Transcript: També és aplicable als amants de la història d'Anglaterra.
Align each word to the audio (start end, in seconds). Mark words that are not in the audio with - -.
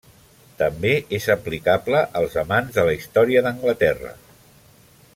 També 0.61 0.93
és 1.17 1.27
aplicable 1.33 2.01
als 2.21 2.39
amants 2.45 2.75
de 2.79 2.89
la 2.91 2.97
història 3.01 3.47
d'Anglaterra. 3.49 4.19